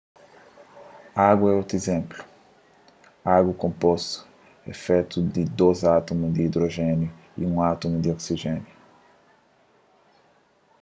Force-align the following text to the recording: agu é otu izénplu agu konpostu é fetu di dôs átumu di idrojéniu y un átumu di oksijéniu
agu 1.27 1.43
é 1.51 1.53
otu 1.59 1.73
izénplu 1.79 2.21
agu 3.35 3.53
konpostu 3.63 4.17
é 4.71 4.73
fetu 4.83 5.17
di 5.33 5.41
dôs 5.59 5.79
átumu 5.97 6.25
di 6.35 6.41
idrojéniu 6.49 7.09
y 7.39 7.41
un 7.49 7.55
átumu 7.71 7.97
di 8.01 8.09
oksijéniu 8.15 8.71